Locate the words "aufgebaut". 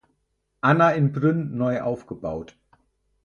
1.83-2.57